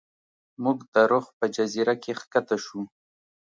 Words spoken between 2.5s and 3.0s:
شو.